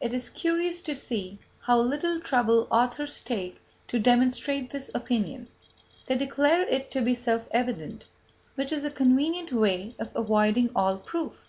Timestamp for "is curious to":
0.14-0.96